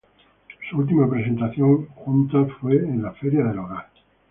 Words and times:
Su 0.67 0.79
última 0.79 1.07
presentación 1.07 1.85
juntos 1.89 2.51
fue 2.59 2.75
en 2.77 3.03
la 3.03 3.11
Feria 3.11 3.43
del 3.43 3.59
Hogar. 3.59 3.85